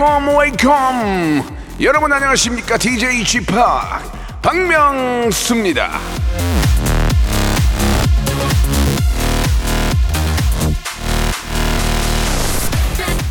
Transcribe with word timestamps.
Welcome, 0.00 0.34
welcome. 0.34 1.42
여러분 1.78 2.10
안녕하십니까? 2.10 2.78
DJ 2.78 3.22
g 3.22 3.40
p 3.40 3.52
박명수입니다. 4.40 6.00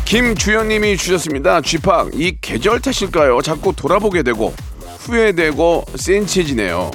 김주현님이 0.04 0.96
주셨습니다. 0.96 1.60
쥐팍 1.60 2.10
이 2.14 2.38
계절 2.40 2.78
탓일까요? 2.78 3.42
자꾸 3.42 3.74
돌아보게 3.74 4.22
되고 4.22 4.54
후회되고 5.00 5.86
센치해지네요. 5.96 6.92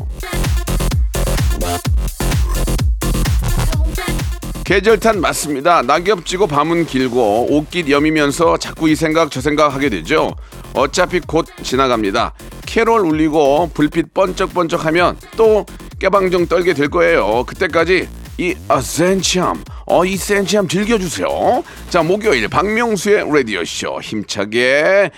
계절 4.66 5.00
탓 5.00 5.16
맞습니다. 5.16 5.84
낙엽 5.84 6.26
지고 6.26 6.48
밤은 6.48 6.88
길고 6.88 7.56
옷깃 7.56 7.88
여미면서 7.88 8.58
자꾸 8.58 8.90
이 8.90 8.96
생각 8.96 9.30
저 9.30 9.40
생각 9.40 9.76
하게 9.76 9.90
되죠. 9.90 10.36
어차피 10.74 11.20
곧 11.20 11.46
지나갑니다. 11.62 12.34
캐롤 12.66 13.02
울리고 13.06 13.70
불빛 13.76 14.16
번쩍번쩍하면 14.16 15.18
또 15.38 15.68
깨방정 16.00 16.48
떨게 16.48 16.74
될 16.74 16.90
거예요. 16.90 17.44
그때까지 17.46 18.10
이 18.40 18.56
아센치함, 18.68 19.64
어 19.86 20.04
이 20.04 20.18
센치함 20.18 20.68
즐겨주세요. 20.68 21.64
자 21.90 22.02
목요일 22.02 22.48
박명수의 22.50 23.32
라디오 23.32 23.64
쇼 23.64 24.02
힘차게 24.02 25.12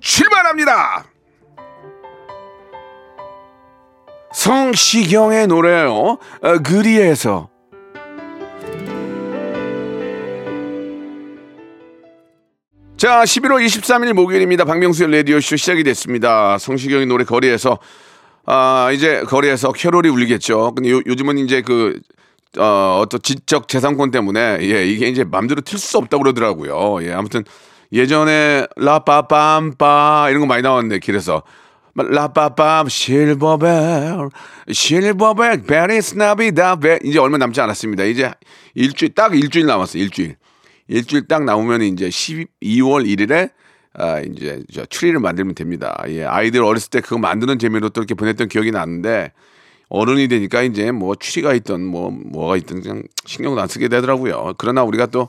출발합니다. 0.00 1.04
성시경의 4.32 5.46
노래요. 5.46 6.18
어, 6.42 6.58
그리에서. 6.64 7.48
자, 13.00 13.22
11월 13.22 13.64
23일 13.64 14.12
목요일입니다. 14.12 14.66
박명수의 14.66 15.10
라디오쇼 15.10 15.56
시작이 15.56 15.82
됐습니다. 15.84 16.58
성시경의 16.58 17.06
노래 17.06 17.24
거리에서, 17.24 17.78
아, 18.44 18.90
이제 18.92 19.22
거리에서 19.22 19.72
캐롤이 19.72 20.10
울리겠죠. 20.10 20.74
근데 20.74 20.90
요, 20.90 21.00
요즘은 21.06 21.38
이제 21.38 21.62
그, 21.62 21.98
어, 22.58 23.00
어떤 23.02 23.22
지적 23.22 23.68
재산권 23.68 24.10
때문에, 24.10 24.58
예, 24.60 24.86
이게 24.86 25.08
이제 25.08 25.24
맘대로 25.24 25.62
틀 25.62 25.78
수 25.78 25.96
없다고 25.96 26.24
그러더라고요. 26.24 27.02
예, 27.06 27.14
아무튼 27.14 27.42
예전에 27.90 28.66
라빠빰빠 28.76 30.28
이런 30.28 30.40
거 30.40 30.46
많이 30.46 30.60
나왔는데 30.60 30.98
길에서. 30.98 31.42
라빠빰 31.94 32.90
silver 32.90 34.28
bell 34.70 35.07
silver 35.07 35.62
bell 35.62 35.86
Feliz 35.86 36.16
Navidad 36.16 36.76
베 36.76 36.98
이제 37.02 37.18
얼마 37.18 37.38
남지 37.38 37.62
않았습니다. 37.62 38.04
이제 38.04 38.30
일주일 38.74 39.14
딱 39.14 39.34
일주일 39.34 39.64
남았어요. 39.64 40.02
일주일. 40.02 40.36
일주일 40.90 41.28
딱 41.28 41.44
나오면 41.44 41.82
이제 41.82 42.08
12월 42.08 43.06
1일에 43.06 43.50
아, 43.94 44.20
이제 44.20 44.62
저 44.72 44.84
추리를 44.84 45.18
만들면 45.18 45.54
됩니다. 45.54 46.02
예, 46.08 46.24
아이들 46.24 46.62
어렸을 46.62 46.90
때 46.90 47.00
그거 47.00 47.18
만드는 47.18 47.58
재미로 47.58 47.88
또 47.88 48.00
이렇게 48.00 48.14
보냈던 48.14 48.48
기억이 48.48 48.72
나는데 48.72 49.32
어른이 49.88 50.28
되니까 50.28 50.62
이제 50.62 50.90
뭐 50.90 51.14
추리가 51.14 51.54
있던 51.54 51.84
뭐 51.84 52.10
뭐가 52.10 52.56
있든 52.56 52.82
그냥 52.82 53.02
신경도 53.24 53.60
안 53.60 53.68
쓰게 53.68 53.88
되더라고요. 53.88 54.54
그러나 54.58 54.82
우리가 54.82 55.06
또 55.06 55.28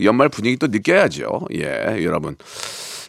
연말 0.00 0.28
분위기 0.28 0.56
또 0.56 0.66
느껴야죠. 0.66 1.46
예, 1.54 2.02
여러분. 2.02 2.36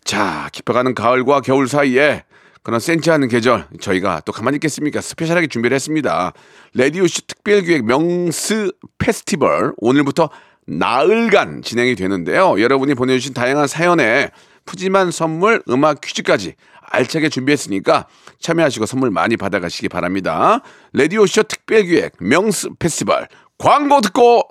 자, 0.03 0.49
깊어가는 0.51 0.95
가을과 0.95 1.41
겨울 1.41 1.67
사이에 1.67 2.23
그런 2.61 2.79
센치하는 2.79 3.27
계절 3.27 3.65
저희가 3.79 4.21
또 4.25 4.31
가만히 4.31 4.55
있겠습니까? 4.55 5.01
스페셜하게 5.01 5.47
준비를 5.47 5.75
했습니다. 5.75 6.33
레디오쇼 6.73 7.21
특별기획 7.27 7.85
명스 7.85 8.71
페스티벌 8.97 9.73
오늘부터 9.77 10.29
나흘간 10.67 11.61
진행이 11.61 11.95
되는데요. 11.95 12.59
여러분이 12.59 12.95
보내주신 12.95 13.33
다양한 13.33 13.67
사연에 13.67 14.31
푸짐한 14.65 15.11
선물, 15.11 15.61
음악 15.69 16.01
퀴즈까지 16.01 16.55
알차게 16.81 17.29
준비했으니까 17.29 18.07
참여하시고 18.39 18.85
선물 18.85 19.09
많이 19.11 19.35
받아가시기 19.35 19.89
바랍니다. 19.89 20.61
레디오쇼 20.93 21.43
특별기획 21.43 22.13
명스 22.19 22.69
페스티벌 22.79 23.27
광고 23.57 24.01
듣고 24.01 24.43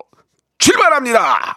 출발합니다. 0.58 1.56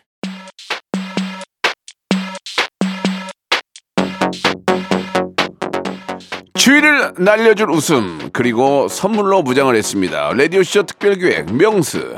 추위를 6.61 7.13
날려줄 7.17 7.71
웃음 7.71 8.29
그리고 8.31 8.87
선물로 8.87 9.41
무장을 9.41 9.75
했습니다. 9.75 10.31
라디오쇼 10.31 10.83
특별기획 10.83 11.55
명스 11.55 12.15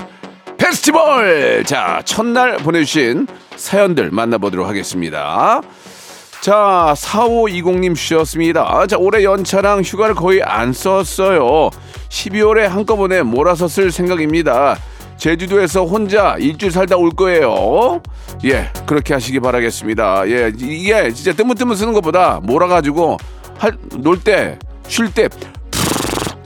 페스티벌 0.57 1.63
자 1.63 2.01
첫날 2.03 2.57
보내주신 2.57 3.25
사연들 3.55 4.11
만나보도록 4.11 4.67
하겠습니다. 4.67 5.61
자 6.41 6.93
4520님 6.97 7.95
주셨습니다. 7.95 8.85
자 8.87 8.97
올해 8.97 9.23
연차랑 9.23 9.81
휴가를 9.81 10.13
거의 10.13 10.43
안 10.43 10.73
썼어요. 10.73 11.69
12월에 12.09 12.63
한꺼번에 12.63 13.21
몰아서 13.21 13.69
쓸 13.69 13.93
생각입니다. 13.93 14.75
제주도에서 15.15 15.85
혼자 15.85 16.35
일주일 16.37 16.73
살다 16.73 16.97
올 16.97 17.11
거예요. 17.11 18.01
예, 18.43 18.69
그렇게 18.85 19.13
하시기 19.13 19.39
바라겠습니다. 19.39 20.27
예, 20.27 20.51
이게 20.57 21.13
진짜 21.13 21.31
뜨문뜨문 21.31 21.77
쓰는 21.77 21.93
것보다 21.93 22.41
몰아가지고 22.43 23.17
놀 23.97 24.19
때, 24.19 24.57
쉴 24.87 25.11
때, 25.13 25.29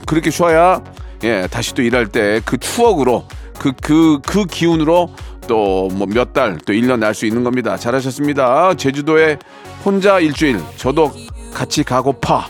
그렇게 0.06 0.30
쉬어야, 0.30 0.82
예, 1.24 1.46
다시 1.50 1.74
또 1.74 1.82
일할 1.82 2.06
때 2.06 2.40
그 2.44 2.56
추억으로, 2.58 3.26
그, 3.58 3.72
그, 3.82 4.20
그 4.26 4.44
기운으로 4.46 5.10
또 5.48 5.88
뭐 5.90 6.06
몇 6.06 6.32
달, 6.32 6.58
또 6.64 6.72
1년 6.72 6.98
날 6.98 7.14
수 7.14 7.26
있는 7.26 7.42
겁니다. 7.44 7.76
잘하셨습니다. 7.76 8.74
제주도에 8.74 9.38
혼자 9.84 10.20
일주일, 10.20 10.60
저도 10.76 11.12
같이 11.52 11.82
가고파. 11.82 12.46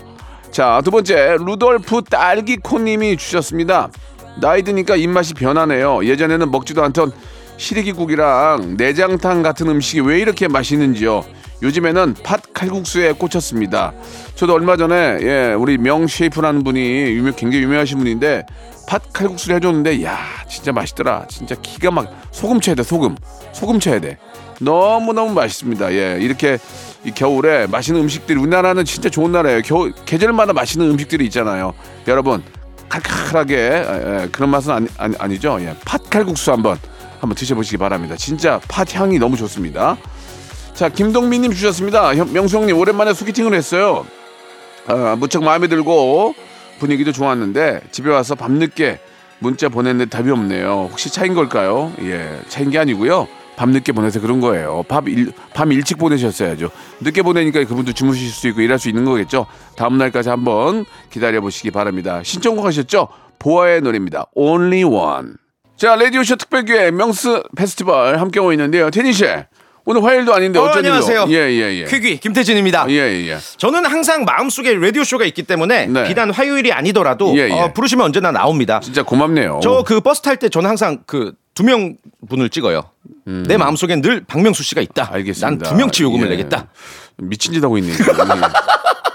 자, 0.51 0.81
두 0.83 0.91
번째, 0.91 1.37
루돌프 1.39 2.03
딸기코님이 2.09 3.17
주셨습니다. 3.17 3.89
나이 4.41 4.63
드니까 4.63 4.95
입맛이 4.95 5.33
변하네요. 5.33 6.05
예전에는 6.05 6.51
먹지도 6.51 6.83
않던 6.83 7.11
시래기국이랑 7.57 8.75
내장탕 8.77 9.41
같은 9.43 9.67
음식이 9.69 10.01
왜 10.01 10.19
이렇게 10.19 10.47
맛있는지요. 10.47 11.23
요즘에는 11.61 12.15
팥 12.23 12.53
칼국수에 12.53 13.13
꽂혔습니다. 13.13 13.93
저도 14.35 14.53
얼마 14.53 14.77
전에 14.77 15.17
예, 15.21 15.53
우리 15.53 15.77
명 15.77 16.07
셰프라는 16.07 16.63
분이 16.63 16.79
유명, 16.79 17.33
굉장히 17.35 17.63
유명하신 17.63 17.97
분인데 17.97 18.45
팥 18.87 19.13
칼국수를 19.13 19.57
해줬는데 19.57 20.03
야 20.03 20.17
진짜 20.47 20.71
맛있더라. 20.71 21.25
진짜 21.27 21.55
기가 21.61 21.91
막 21.91 22.09
소금 22.31 22.61
쳐야 22.61 22.75
돼 22.75 22.83
소금 22.83 23.15
소금 23.53 23.79
쳐야 23.79 23.99
돼. 23.99 24.17
너무 24.61 25.13
너무 25.13 25.33
맛있습니다. 25.33 25.93
예 25.93 26.17
이렇게 26.21 26.57
이 27.05 27.11
겨울에 27.11 27.67
맛있는 27.67 28.01
음식들이 28.01 28.39
우리나라는 28.39 28.85
진짜 28.85 29.09
좋은 29.09 29.31
나라예요. 29.31 29.61
겨울 29.63 29.93
계절마다 30.05 30.53
맛있는 30.53 30.89
음식들이 30.89 31.25
있잖아요. 31.25 31.73
여러분 32.07 32.41
칼칼하게 32.87 33.55
예, 33.55 34.23
예, 34.23 34.29
그런 34.31 34.49
맛은 34.49 34.71
아니, 34.71 34.87
아니, 34.97 35.15
아니죠. 35.19 35.57
예, 35.61 35.75
팥 35.85 36.09
칼국수 36.09 36.51
한번 36.51 36.77
한번 37.19 37.35
드셔보시기 37.35 37.77
바랍니다. 37.77 38.15
진짜 38.17 38.59
팥 38.69 38.95
향이 38.95 39.19
너무 39.19 39.35
좋습니다. 39.37 39.97
자, 40.79 40.87
김동민님 40.87 41.51
주셨습니다. 41.51 42.15
형, 42.15 42.31
명수 42.31 42.55
형님 42.55 42.77
오랜만에 42.77 43.13
소개팅을 43.13 43.53
했어요. 43.53 44.05
아, 44.87 45.17
무척 45.19 45.43
마음에 45.43 45.67
들고 45.67 46.33
분위기도 46.79 47.11
좋았는데 47.11 47.81
집에 47.91 48.09
와서 48.09 48.33
밤늦게 48.33 48.97
문자 49.39 49.67
보냈는데 49.67 50.09
답이 50.09 50.31
없네요. 50.31 50.87
혹시 50.89 51.11
차인 51.11 51.33
걸까요? 51.33 51.91
예, 51.99 52.39
차인 52.47 52.69
게 52.69 52.79
아니고요. 52.79 53.27
밤늦게 53.57 53.91
보내서 53.91 54.21
그런 54.21 54.39
거예요. 54.39 54.85
밤, 54.87 55.09
일, 55.09 55.33
밤 55.53 55.69
일찍 55.73 55.97
보내셨어야죠. 55.97 56.69
늦게 57.01 57.23
보내니까 57.23 57.61
그분도 57.65 57.91
주무실 57.91 58.29
수 58.29 58.47
있고 58.47 58.61
일할 58.61 58.79
수 58.79 58.87
있는 58.87 59.03
거겠죠. 59.03 59.47
다음 59.75 59.97
날까지 59.97 60.29
한번 60.29 60.85
기다려 61.09 61.41
보시기 61.41 61.71
바랍니다. 61.71 62.21
신청곡 62.23 62.65
하셨죠? 62.65 63.09
보아의 63.37 63.81
노래입니다. 63.81 64.27
Only 64.33 64.85
One. 64.85 65.33
자, 65.75 65.97
라디오쇼 65.97 66.37
특별기획 66.37 66.93
명스 66.93 67.43
페스티벌 67.57 68.17
함께하고 68.17 68.53
있는데요. 68.53 68.89
테니 68.89 69.11
씨, 69.11 69.25
오늘 69.85 70.03
화요일도 70.03 70.33
아닌데 70.33 70.59
어, 70.59 70.63
어쩐 70.63 70.83
일로? 70.83 70.93
안녕하세요. 70.93 71.25
예, 71.29 71.33
예, 71.51 71.79
예. 71.81 71.85
퀴귀 71.85 72.17
김태진입니다. 72.17 72.85
예, 72.89 72.93
예, 72.93 73.27
예. 73.29 73.37
저는 73.57 73.85
항상 73.85 74.23
마음속에 74.25 74.73
라디오 74.75 75.03
쇼가 75.03 75.25
있기 75.25 75.43
때문에 75.43 75.87
네. 75.87 76.07
비단 76.07 76.29
화요일이 76.31 76.71
아니더라도 76.71 77.35
예, 77.37 77.47
예. 77.49 77.51
어, 77.51 77.73
부르시면 77.73 78.05
언제나 78.05 78.31
나옵니다. 78.31 78.79
진짜 78.81 79.03
고맙네요. 79.03 79.59
저 79.63 79.83
그 79.83 79.99
버스 80.01 80.21
탈 80.21 80.37
때 80.37 80.49
저는 80.49 80.69
항상 80.69 80.99
그 81.05 81.33
두 81.55 81.63
명 81.63 81.97
분을 82.29 82.49
찍어요. 82.49 82.83
내 83.25 83.57
마음속엔 83.57 84.01
늘 84.01 84.23
박명수 84.25 84.63
씨가 84.63 84.79
있다. 84.81 85.09
음. 85.11 85.13
알겠습니다. 85.15 85.47
난 85.47 85.57
두 85.59 85.75
명치 85.75 86.03
요금을 86.03 86.27
예. 86.27 86.29
내겠다. 86.31 86.67
미친 87.21 87.53
짓 87.53 87.63
하고 87.63 87.77
있네. 87.77 87.93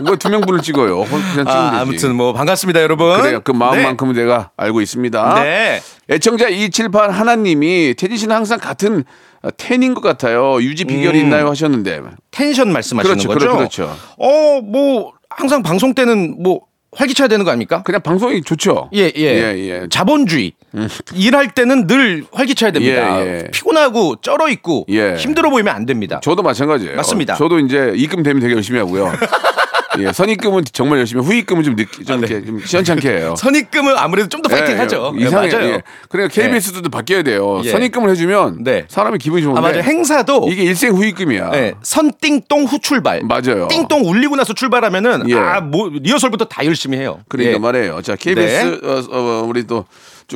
뭐두 0.01 0.29
명분을 0.31 0.61
찍어요. 0.61 1.05
그냥 1.05 1.25
찍으면 1.33 1.49
아, 1.49 1.71
되지. 1.71 1.81
아무튼 1.83 2.15
뭐 2.17 2.33
반갑습니다, 2.33 2.83
여러분. 2.83 3.21
그래요. 3.21 3.41
그 3.43 3.53
마음만큼은 3.53 4.15
내가 4.15 4.51
알고 4.57 4.81
있습니다. 4.81 5.35
네. 5.43 5.81
네. 6.09 6.15
애청자 6.15 6.49
278 6.49 7.11
하나님이 7.11 7.95
태진 7.97 8.17
씨는 8.17 8.35
항상 8.35 8.59
같은 8.59 9.05
어, 9.43 9.49
텐인 9.57 9.95
것 9.95 10.01
같아요. 10.01 10.61
유지 10.63 10.85
비결이 10.85 11.21
있나요 11.21 11.49
하셨는데. 11.51 12.01
텐션 12.31 12.73
말씀하시는 12.73 13.17
그렇죠, 13.17 13.29
거죠? 13.29 13.57
그렇죠. 13.57 13.97
어, 14.19 14.61
뭐 14.63 15.13
항상 15.31 15.63
방송 15.63 15.95
때는 15.95 16.43
뭐 16.43 16.61
활기차야 16.97 17.29
되는 17.29 17.45
거 17.45 17.51
아닙니까? 17.51 17.83
그냥 17.83 18.01
방송이 18.03 18.43
좋죠. 18.43 18.91
예, 18.95 19.11
예. 19.17 19.23
예, 19.23 19.59
예. 19.83 19.87
자본주의. 19.91 20.53
일할 21.15 21.53
때는 21.55 21.87
늘 21.87 22.25
활기차야 22.33 22.73
됩니다. 22.73 23.21
예, 23.25 23.27
예. 23.45 23.51
피곤하고 23.53 24.17
쩔어 24.17 24.49
있고 24.49 24.87
예. 24.91 25.15
힘들어 25.17 25.51
보이면 25.51 25.75
안 25.75 25.87
됩니다. 25.87 26.21
저도 26.23 26.43
마찬가지예요. 26.43 26.97
맞습니다. 26.97 27.35
저도 27.35 27.59
이제 27.61 27.93
입금 27.97 28.23
되면 28.23 28.41
되게 28.41 28.55
열심히 28.55 28.79
하고요. 28.81 29.13
예, 30.01 30.13
선입금은 30.13 30.65
정말 30.73 30.99
열심히, 30.99 31.23
후입금은 31.23 31.63
좀 31.63 31.77
늦게, 31.77 32.03
좀, 32.03 32.19
이렇게 32.19 32.45
좀 32.45 32.59
시원찮게 32.59 33.09
해요. 33.09 33.35
선입금은 33.39 33.97
아무래도 33.97 34.29
좀 34.29 34.43
더 34.43 34.49
파이팅 34.49 34.75
예, 34.75 34.79
하죠. 34.81 35.15
예, 35.17 35.23
이상해. 35.25 35.47
예, 35.49 35.53
맞아요. 35.53 35.69
예. 35.71 35.83
그러니까 36.09 36.35
KBS도 36.35 36.91
바뀌어야 36.91 37.23
돼요. 37.23 37.61
예. 37.65 37.71
선입금을 37.71 38.11
해주면 38.11 38.65
네. 38.65 38.87
사람이 38.89 39.19
기분이 39.19 39.43
좋은데 39.43 39.59
아, 39.61 39.63
맞아요. 39.63 39.83
행사도 39.83 40.49
이게 40.51 40.65
일생 40.65 40.95
후입금이야. 40.95 41.51
예, 41.55 41.75
선띵똥 41.83 42.65
후 42.65 42.81
출발. 42.81 43.23
맞아요. 43.23 43.69
띵똥 43.71 44.05
울리고 44.05 44.35
나서 44.35 44.53
출발하면은 44.53 45.31
예. 45.31 45.37
아, 45.37 45.61
뭐 45.61 45.89
리허설부터 45.93 46.47
다 46.47 46.67
열심히 46.67 46.99
해요. 46.99 47.21
그러니까 47.29 47.55
예. 47.55 47.59
말이에요. 47.61 48.03
자, 48.03 48.17
KBS 48.17 48.81
네. 48.83 48.89
어, 48.89 49.05
어, 49.13 49.45
우리 49.47 49.65
또 49.65 49.85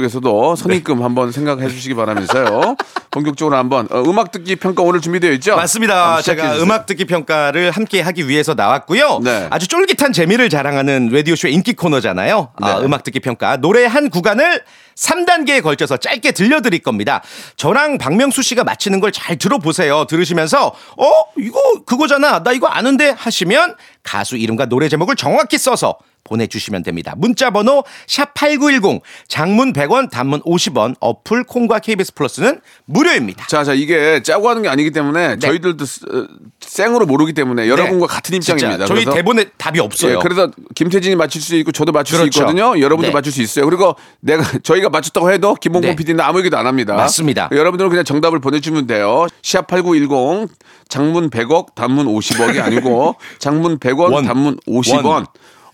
쪽에서도 0.08 0.54
선입금 0.56 1.02
한번 1.02 1.32
생각해 1.32 1.68
주시기 1.68 1.94
바라면서요. 1.94 2.76
본격적으로 3.10 3.56
한번 3.56 3.88
어, 3.90 4.02
음악 4.02 4.30
듣기 4.30 4.56
평가 4.56 4.82
오늘 4.82 5.00
준비되어 5.00 5.32
있죠? 5.32 5.56
맞습니다. 5.56 6.22
제가 6.22 6.50
주세요. 6.50 6.62
음악 6.62 6.86
듣기 6.86 7.04
평가를 7.06 7.70
함께 7.72 8.00
하기 8.00 8.28
위해서 8.28 8.54
나왔고요. 8.54 9.20
네. 9.24 9.48
아주 9.50 9.66
쫄깃한 9.66 10.12
재미를 10.12 10.48
자랑하는 10.48 11.08
라디오쇼 11.12 11.48
인기 11.48 11.72
코너잖아요. 11.74 12.50
아, 12.60 12.78
네. 12.78 12.84
음악 12.84 13.02
듣기 13.02 13.18
평가. 13.20 13.56
노래 13.56 13.86
한 13.86 14.08
구간을 14.10 14.62
3단계에 14.94 15.62
걸쳐서 15.62 15.96
짧게 15.96 16.32
들려드릴 16.32 16.80
겁니다. 16.82 17.22
저랑 17.56 17.98
박명수 17.98 18.42
씨가 18.42 18.64
맞히는 18.64 19.00
걸 19.00 19.08
잘 19.18 19.36
들어보세요. 19.36 20.04
들으시면서, 20.04 20.66
어? 20.68 21.10
이거, 21.38 21.58
그거잖아. 21.86 22.42
나 22.44 22.52
이거 22.52 22.66
아는데? 22.68 23.10
하시면 23.16 23.74
가수 24.04 24.36
이름과 24.36 24.66
노래 24.66 24.88
제목을 24.88 25.16
정확히 25.16 25.56
써서 25.58 25.96
보내주시면 26.28 26.82
됩니다. 26.82 27.14
문자 27.16 27.50
번호 27.50 27.82
샵8910 28.06 29.00
장문 29.28 29.72
100원 29.72 30.10
단문 30.10 30.40
50원 30.42 30.94
어플 31.00 31.44
콩과 31.44 31.78
KBS 31.80 32.14
플러스는 32.14 32.60
무료입니다. 32.84 33.46
자, 33.46 33.64
자, 33.64 33.74
이게 33.74 34.22
짜고 34.22 34.48
하는 34.48 34.62
게 34.62 34.68
아니기 34.68 34.90
때문에 34.90 35.38
저희들도 35.38 35.84
쓰- 35.84 36.04
어, 36.04 36.26
생으로 36.60 37.06
모르기 37.06 37.32
때문에 37.32 37.68
여러분과 37.68 38.06
같은 38.06 38.32
네. 38.34 38.40
진짜 38.40 38.54
입장입니다. 38.54 38.86
저희 38.86 39.04
대본에 39.04 39.46
답이 39.56 39.80
없어요. 39.80 40.16
예, 40.16 40.18
그래서 40.22 40.50
김태진이 40.74 41.16
맞출 41.16 41.40
수 41.40 41.56
있고 41.56 41.72
저도 41.72 41.92
맞출 41.92 42.18
그렇죠. 42.18 42.32
수 42.32 42.38
있거든요. 42.40 42.78
여러분도 42.80 43.08
네. 43.08 43.12
맞출 43.12 43.32
수 43.32 43.40
있어요. 43.42 43.64
그리고 43.64 43.94
내가 44.20 44.42
저희가 44.62 44.90
맞췄다고 44.90 45.30
해도 45.32 45.54
김홍범 45.54 45.90
네. 45.90 45.96
PD는 45.96 46.20
아무 46.20 46.38
얘기도 46.40 46.56
안 46.58 46.66
합니다. 46.66 46.94
맞습니다. 46.94 47.48
여러분들은 47.52 47.88
그냥 47.90 48.04
정답을 48.04 48.40
보내주면 48.40 48.86
돼요. 48.86 49.26
샵8910 49.42 50.48
장문 50.88 51.30
100억 51.30 51.74
단문 51.74 52.06
50억이 52.06 52.60
아니고 52.62 53.14
장문 53.38 53.78
100원 53.78 54.12
원. 54.12 54.24
단문 54.24 54.58
50원 54.66 55.04
원. 55.04 55.26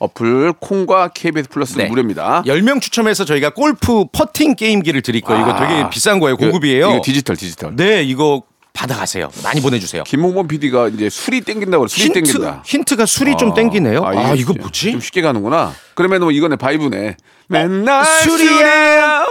어플 0.05 0.55
콩과 0.61 1.09
KBS 1.09 1.49
플러스는 1.49 1.85
네. 1.85 1.89
무료입니다. 1.89 2.43
10명 2.47 2.81
추첨해서 2.81 3.25
저희가 3.25 3.51
골프 3.51 4.05
퍼팅 4.13 4.55
게임기를 4.55 5.03
드릴 5.03 5.23
거예요. 5.23 5.43
이거 5.43 5.57
되게 5.57 5.89
비싼 5.91 6.21
거예요. 6.21 6.37
고급이에요. 6.37 6.91
이거, 6.91 7.01
디지털 7.03 7.37
디지털. 7.37 7.75
네, 7.77 8.03
이거 8.03 8.43
받아가세요. 8.75 9.31
많이 9.45 9.61
보내주세요. 9.61 10.03
김홍범 10.03 10.49
PD가 10.49 10.89
이제 10.89 11.09
술이 11.09 11.43
땡긴다고 11.43 11.83
그래. 11.85 11.89
술이 11.89 12.05
힌트, 12.07 12.15
땡긴다. 12.33 12.63
힌트가 12.67 13.07
술이 13.07 13.37
좀 13.37 13.55
땡기네요. 13.55 14.05
아, 14.05 14.13
이게 14.33 14.43
이거 14.43 14.53
좀- 14.53 14.63
뭐지? 14.63 14.93
좀 14.93 15.01
쉽게 15.01 15.23
가는구나. 15.23 15.73
그러면 15.95 16.21
뭐 16.23 16.31
이거네 16.33 16.57
바이브네. 16.57 17.17
맨날 17.49 18.05
술이야. 18.05 18.49
술이야. 18.49 19.25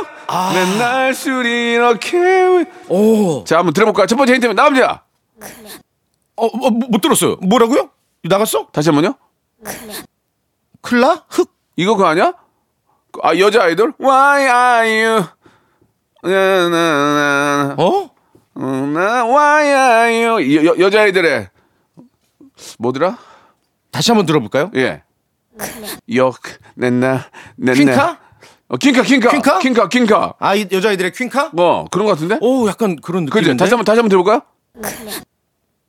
맨날 0.53 1.13
술이 1.13 1.73
이렇게. 1.73 2.65
오. 2.87 3.43
자 3.43 3.57
한번 3.57 3.73
들어볼까? 3.73 4.05
첫 4.07 4.15
번째 4.15 4.33
힌트 4.35 4.45
나옵니다. 4.47 5.05
어, 6.37 6.45
어, 6.45 6.57
뭐- 6.57 6.87
못 6.89 7.01
들었어요. 7.01 7.35
뭐라고요? 7.41 7.89
나갔어? 8.23 8.67
다시 8.71 8.89
한번요. 8.89 9.15
클라? 10.83 11.23
흑? 11.29 11.49
이거 11.75 11.95
그거 11.95 12.07
아니야? 12.09 12.33
아 13.23 13.37
여자 13.37 13.63
아이돌? 13.63 13.93
Why 13.99 14.41
are 14.43 15.05
you? 15.05 15.25
나, 16.23 16.69
나, 16.69 17.75
나, 17.75 17.75
어? 17.77 18.09
나, 18.55 19.25
Why 19.25 19.65
are 19.65 20.25
you? 20.25 20.55
여, 20.55 20.65
여, 20.65 20.79
여자 20.79 21.01
아이들의 21.01 21.49
뭐더라? 22.79 23.17
다시 23.91 24.11
한번 24.11 24.25
들어볼까요? 24.25 24.71
예. 24.75 25.03
역, 26.15 26.39
낸나, 26.75 27.25
낸나. 27.55 27.73
퀸카? 27.77 28.19
어, 28.69 28.77
퀸카, 28.77 29.03
퀸카. 29.03 29.29
퀸카? 29.31 29.59
퀸카, 29.59 29.89
퀸카. 29.89 30.33
아, 30.39 30.55
이 30.55 30.67
여자아이들의 30.71 31.11
퀸카? 31.13 31.51
뭐, 31.53 31.87
그런 31.91 32.05
것 32.07 32.13
같은데? 32.13 32.37
오, 32.41 32.67
약간 32.67 32.95
그런 32.95 33.25
그지? 33.25 33.41
느낌인데. 33.41 33.61
다시 33.61 33.71
한 33.73 33.77
번, 33.77 33.85
다시 33.85 33.99
한번 33.99 34.09
들어볼까요? 34.09 34.41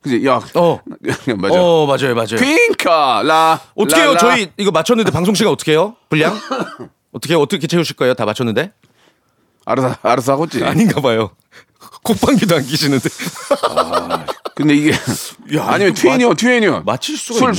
그지? 0.04 0.24
역. 0.24 0.44
어. 0.54 0.80
맞아. 1.36 1.54
어, 1.60 1.86
맞아요, 1.86 2.14
맞아요. 2.14 2.36
퀸카, 2.36 3.22
라. 3.24 3.60
어떻게 3.74 4.00
라, 4.00 4.06
해요? 4.06 4.12
라. 4.14 4.18
저희 4.18 4.50
이거 4.58 4.70
맞췄는데 4.70 5.10
방송 5.10 5.34
시간 5.34 5.52
어떻게 5.52 5.72
해요? 5.72 5.96
분량? 6.10 6.38
어떻게 7.12 7.34
어떻게 7.34 7.66
채우실 7.66 7.96
거예요? 7.96 8.12
다 8.14 8.26
맞췄는데? 8.26 8.72
알아서, 9.64 9.96
알아서 10.02 10.32
하고 10.32 10.44
있지. 10.44 10.62
아닌가 10.62 11.00
봐요. 11.00 11.30
콧방귀도 12.02 12.54
안 12.54 12.62
끼시는데. 12.62 13.08
근데 14.54 14.74
이게. 14.74 14.90
야, 15.56 15.66
아니면 15.68 15.94
트웬이요, 15.94 16.34
트웬이요. 16.34 16.82
맞힐 16.84 17.16
수가 17.16 17.38
술, 17.38 17.48
있나? 17.48 17.54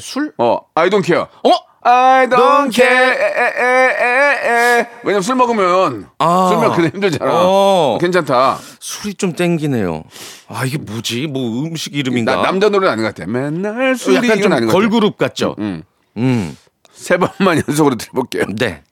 술. 0.00 0.34
어, 0.36 0.58
I 0.74 0.90
don't 0.90 1.04
care. 1.04 1.22
어? 1.22 1.50
I 1.84 2.28
don't 2.28 2.72
care. 2.72 4.86
왜냐면 5.02 5.22
술 5.22 5.34
먹으면 5.34 6.08
아. 6.18 6.48
술 6.48 6.58
먹으면 6.58 6.90
힘들잖아. 6.90 7.30
어. 7.34 7.98
괜찮다. 8.00 8.58
술이 8.78 9.14
좀 9.14 9.32
땡기네요. 9.32 10.04
아 10.48 10.64
이게 10.64 10.78
뭐지? 10.78 11.26
뭐 11.26 11.64
음식 11.64 11.94
이름인가? 11.94 12.36
나, 12.36 12.42
남자 12.42 12.68
노래는 12.68 12.92
아닌 12.92 13.04
것 13.04 13.14
같아. 13.14 13.30
맨날 13.30 13.96
술이 13.96 14.16
약간 14.16 14.40
좀 14.40 14.52
아닌 14.52 14.66
것 14.68 14.72
같아. 14.72 14.74
걸그룹 14.88 15.18
같죠? 15.18 15.56
음. 15.58 15.82
음. 16.16 16.56
세 16.92 17.16
번만 17.16 17.62
연속으로 17.68 17.96
들어볼게요. 17.96 18.44
네. 18.56 18.82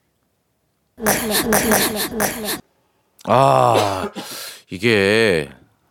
아 3.25 4.11
이게 4.71 5.49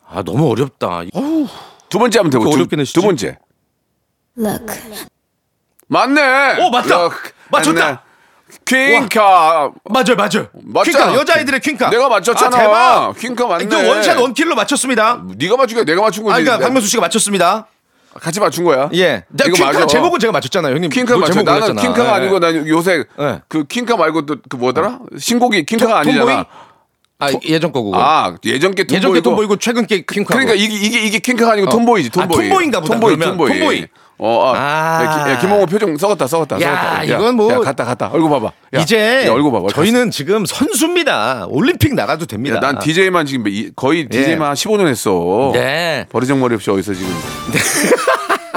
아 0.08 0.24
너무 0.24 0.50
어렵다. 0.50 1.02
어우, 1.14 1.48
두 1.90 2.00
번째 2.00 2.20
한번 2.20 2.32
들어볼게요. 2.32 2.56
어렵게 2.56 2.76
두? 2.76 2.94
두 2.94 3.02
번째. 3.02 3.38
Look, 4.38 4.66
맞네. 5.90 6.62
오, 6.64 6.70
맞다. 6.70 7.04
역, 7.04 7.14
맞췄다. 7.52 8.04
퀸카. 8.66 9.72
맞아요, 9.86 10.16
맞아요. 10.16 10.48
맞잖아. 10.64 10.84
퀸카 11.08 11.14
여자아이들의 11.16 11.60
퀸카. 11.60 11.90
내가 11.90 12.08
맞췄잖아. 12.10 12.56
아, 12.56 12.60
대박. 12.60 13.14
퀸카 13.18 13.48
맞네. 13.48 13.64
이거 13.66 13.78
원샷 13.90 14.18
원킬로 14.18 14.56
맞췄습니다. 14.56 15.22
네가 15.38 15.58
맞춘 15.58 15.76
거야. 15.76 15.86
내가 15.86 16.02
맞춘 16.02 16.24
거지. 16.24 16.34
아, 16.34 16.38
그러니까 16.44 16.66
박명수 16.66 16.88
씨가 16.88 17.02
맞췄습니다. 17.02 17.68
같이 18.22 18.40
맞춘 18.40 18.64
거야. 18.66 18.90
예. 18.94 19.24
나 19.30 19.46
이거 19.46 19.56
퀸카 19.56 19.72
맞아. 19.72 19.86
제목은 19.88 20.20
제가 20.20 20.32
맞췄잖아요, 20.34 20.74
형님. 20.76 20.90
퀸카 20.90 21.14
그 21.16 21.20
맞죠. 21.20 21.34
제목 21.34 21.46
나는. 21.46 21.76
퀸카가 21.76 22.10
예. 22.10 22.14
아니고 22.14 22.40
난 22.40 22.68
요새 22.68 23.04
예. 23.20 23.42
그 23.48 23.64
퀸카 23.66 23.98
말고 23.98 24.26
또 24.26 24.36
그 24.50 24.58
뭐더라? 24.58 25.00
신곡이 25.18 25.66
퀸카가 25.66 26.04
톰보이? 26.04 26.20
아니잖아. 26.22 26.46
아 27.22 27.30
예전 27.46 27.72
거고. 27.74 27.92
아 27.96 28.36
예전 28.46 28.74
게 28.74 28.86
예전 28.90 29.14
게 29.14 29.20
톰보이고. 29.22 29.58
최근 29.58 29.86
게 29.86 30.04
퀸카. 30.10 30.34
그러니까 30.34 30.54
이게 30.54 30.74
이게 30.74 31.06
이게 31.06 31.20
퀸카가 31.20 31.52
아니고 31.54 31.70
톰보이지. 31.70 32.10
아, 32.16 32.22
톰보이. 32.22 32.48
톰보이인가 32.48 32.80
보다, 32.80 32.94
톰보이. 32.94 33.16
그러면. 33.18 33.38
톰보이. 33.38 33.60
톰보이. 33.60 33.88
어, 34.22 34.52
아, 34.54 34.58
아. 34.58 35.04
야, 35.06 35.24
기- 35.26 35.32
야, 35.32 35.40
김홍호 35.40 35.66
표정 35.66 35.96
썩었다, 35.98 36.28
썩었다, 36.28 36.60
야, 36.60 36.76
썩었다. 36.76 37.04
이건 37.06 37.36
뭐- 37.36 37.54
야, 37.54 37.60
갔다, 37.60 37.86
갔다. 37.86 38.10
얼굴 38.12 38.30
봐봐. 38.30 38.52
야, 38.74 38.82
이제 38.82 39.26
야, 39.26 39.32
얼굴 39.32 39.50
봐봐. 39.54 39.68
저희는 39.74 40.12
지금 40.12 40.46
선수입니다. 40.46 41.46
올림픽 41.48 41.94
나가도 41.94 42.26
됩니다. 42.26 42.58
야, 42.58 42.60
난 42.60 42.80
DJ만 42.80 43.26
지금 43.26 43.48
이- 43.48 43.70
거의 43.76 44.10
DJ만 44.10 44.56
15년 44.56 44.88
했어. 44.88 45.52
네. 45.54 46.06
버리장머리 46.10 46.56
없이 46.56 46.70
어디서 46.70 46.94
지금. 46.96 47.10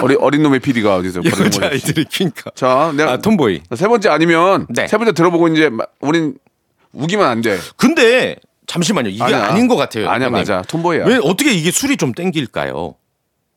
어리, 0.02 0.16
어린 0.20 0.42
놈의 0.42 0.58
PD가 0.60 0.96
어디서. 0.96 1.20
여자아이들의 1.24 2.06
퀸카. 2.10 2.50
자, 2.56 2.92
내가 2.96 3.12
아, 3.12 3.16
tomboy. 3.18 3.60
세 3.76 3.86
번째 3.86 4.08
아니면 4.08 4.66
네. 4.68 4.88
세 4.88 4.96
번째 4.96 5.12
들어보고 5.12 5.46
이제 5.48 5.68
마- 5.68 5.84
우린 6.00 6.34
우기면 6.92 7.24
안 7.24 7.40
돼. 7.40 7.56
근데 7.76 8.34
잠시만요. 8.72 9.10
이게 9.10 9.22
아니야. 9.22 9.44
아닌 9.48 9.68
것 9.68 9.76
같아요. 9.76 10.08
아니야, 10.08 10.26
형님. 10.28 10.40
맞아. 10.40 10.62
tomboy야. 10.62 11.04
왜 11.06 11.18
어떻게 11.22 11.52
이게 11.52 11.70
술이 11.70 11.96
좀 11.98 12.12
땡길까요? 12.12 12.94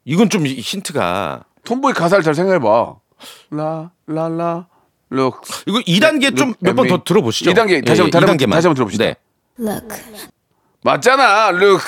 이건 0.03 0.29
좀 0.29 0.45
힌트가 0.45 1.43
tomboy 1.63 1.93
가사를 1.93 2.21
잘 2.23 2.35
생각해봐. 2.35 2.95
라, 3.51 3.91
라, 4.07 4.27
라, 4.29 4.67
look. 5.09 5.41
이거 5.65 5.79
2단계 5.79 6.35
좀 6.35 6.53
몇 6.59 6.75
번 6.75 6.87
더 6.89 7.03
들어보시죠. 7.03 7.51
2단계 7.51 7.85
다시 7.85 8.01
한번 8.01 8.07
예, 8.07 8.11
다시 8.11 8.27
한번 8.27 8.37
2단계만. 8.37 8.51
다시 8.51 8.67
한번 8.67 8.75
들어봅시다. 8.75 9.05
네. 9.05 9.15
look, 9.57 9.87
맞잖아. 10.83 11.51
look 11.51 11.79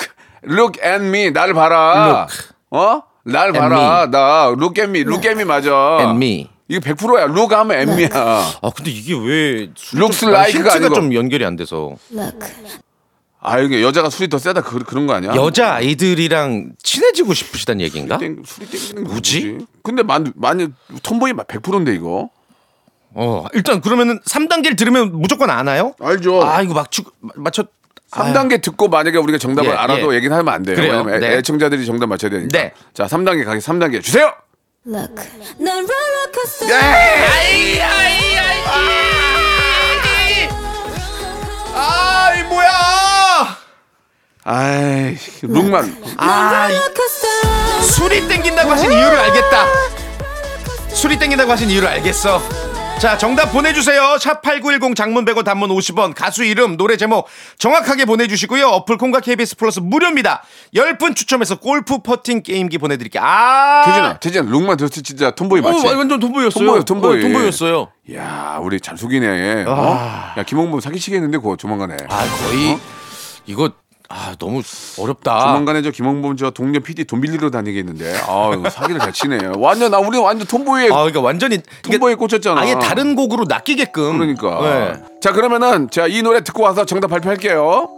look 0.44 0.80
at 0.82 1.04
me 1.04 1.30
나를 1.30 1.52
봐라. 1.54 2.26
어? 2.70 3.02
날 3.24 3.48
At 3.48 3.58
봐라. 3.58 4.08
나 4.10 4.46
look 4.56 4.80
at 4.80 4.88
me, 4.90 5.00
look 5.02 5.28
at 5.28 5.32
me 5.38 5.44
맞아. 5.44 5.98
And 6.00 6.16
me. 6.16 6.48
이거 6.68 6.80
100%야. 6.80 7.24
look 7.24 7.54
하면 7.54 7.78
at 7.78 7.90
me야. 7.92 8.08
아 8.62 8.70
근데 8.74 8.90
이게 8.90 9.12
왜 9.14 9.68
Looks 9.94 10.20
좀- 10.20 10.30
like가 10.30 10.46
힌트가 10.48 10.74
아니고. 10.74 10.94
좀 10.94 11.14
연결이 11.14 11.44
안 11.44 11.56
돼서 11.56 11.94
아 13.40 13.58
이게 13.60 13.82
여자가 13.82 14.10
술이 14.10 14.28
더 14.28 14.38
세다 14.38 14.62
그, 14.62 14.80
그런 14.80 15.06
거 15.06 15.14
아니야? 15.14 15.34
여자 15.36 15.74
아이들이랑 15.74 16.72
친해지고 16.82 17.34
싶으시다는 17.34 17.80
얘기인가? 17.82 18.18
땡, 18.18 18.42
술이 18.44 18.66
땡기는 18.66 19.04
거 19.04 19.10
뭐지? 19.10 19.58
근데 19.82 20.02
만 20.02 20.32
많이 20.36 20.68
톰보이 21.02 21.32
100%인데 21.34 21.94
이거. 21.94 22.30
어 23.14 23.46
일단 23.54 23.80
그러면은 23.80 24.20
3단계를 24.20 24.76
들으면 24.76 25.12
무조건 25.20 25.50
아나요? 25.50 25.94
알죠. 26.00 26.42
아 26.42 26.62
이거 26.62 26.74
맞추 26.74 27.02
맞춰 27.36 27.64
3단계 28.10 28.60
듣고 28.62 28.88
만약에 28.88 29.18
우리가 29.18 29.38
정답을 29.38 29.70
예, 29.70 29.74
알아도 29.74 30.12
예. 30.12 30.16
얘기는 30.16 30.34
하면 30.36 30.52
안 30.54 30.62
돼요. 30.62 30.76
그래요. 30.76 30.92
왜냐면 30.92 31.14
애- 31.14 31.18
네. 31.28 31.36
애청자들이 31.36 31.84
정답 31.86 32.06
맞춰야 32.06 32.30
되니까. 32.30 32.48
네. 32.58 32.72
자, 32.94 33.04
3단계 33.06 33.44
가게 33.44 33.60
3단계 33.60 34.02
주세요. 34.02 34.32
Look. 34.86 35.14
난 35.58 35.86
롤러코스터. 35.86 36.66
아이 36.74 37.78
아이, 44.50 45.14
룩만. 45.42 45.94
아. 46.16 46.68
술이 47.82 48.26
땡긴다고 48.28 48.70
하신 48.70 48.90
이유를 48.90 49.18
알겠다 49.18 49.66
술이 50.88 51.18
땡긴다고 51.18 51.52
하신 51.52 51.68
이유를 51.68 51.86
알겠어 51.86 52.40
자 52.98 53.18
정답 53.18 53.52
보내주세요 53.52 54.16
샵8910 54.18 54.96
장문 54.96 55.26
100원 55.26 55.44
단문 55.44 55.68
50원 55.68 56.14
가수 56.16 56.44
이름 56.44 56.78
노래 56.78 56.96
제목 56.96 57.28
정확하게 57.58 58.06
보내주시고요 58.06 58.68
어플 58.68 58.96
콩과 58.96 59.20
KBS 59.20 59.56
플러스 59.56 59.80
무료입니다 59.80 60.42
10분 60.74 61.14
추첨해서 61.14 61.56
골프 61.60 61.98
퍼팅 61.98 62.42
게임기 62.42 62.78
보내드릴게요 62.78 63.22
아 63.22 63.82
태진아, 63.84 64.18
태진아, 64.18 64.50
look만 64.50 64.78
들었을 64.78 64.94
때 64.96 65.02
진짜 65.02 65.30
tomboy 65.30 65.60
어, 65.60 65.62
맞지? 65.64 65.86
완전 65.88 66.18
tomboy였어요. 66.20 66.64
tomboy, 66.64 66.84
tomboy. 66.86 67.18
어, 67.18 67.20
tomboy였어요. 67.20 67.88
야, 68.14 68.58
우리 68.62 68.80
잘 68.80 68.96
속이네. 68.96 69.64
어? 69.66 70.32
야, 70.38 70.42
김홍범 70.42 70.80
사기치겠는데 70.80 71.36
그거 71.36 71.56
조만간에. 71.56 71.96
아 72.08 72.24
거의 72.48 72.78
이거 73.46 73.70
아 74.10 74.34
너무 74.38 74.62
어렵다 74.98 75.40
조만간에 75.40 75.82
저 75.82 75.90
김홍범 75.90 76.38
저 76.38 76.50
동료 76.50 76.80
PD 76.80 77.04
돈 77.04 77.20
빌리러 77.20 77.50
다니겠는데. 77.50 78.20
아, 78.26 78.70
사기를 78.70 79.00
잘 79.00 79.12
치네. 79.12 79.38
완전 79.58 79.90
나 79.90 79.98
우리 79.98 80.16
완전 80.18 80.46
tomboy에 80.46 80.86
아 80.86 80.94
그러니까 80.96 81.20
완전히 81.20 81.58
tomboy에 81.82 82.14
꽂혔잖아. 82.14 82.58
아예 82.60 82.74
다른 82.74 83.14
곡으로 83.14 83.44
낚이게끔 83.46 84.18
그러니까. 84.18 84.60
네. 84.62 85.02
자, 85.20 85.32
그러면은 85.32 85.90
자, 85.90 86.06
이 86.06 86.22
노래 86.22 86.40
듣고 86.42 86.62
와서 86.62 86.86
정답 86.86 87.08
발표할게요. 87.08 87.88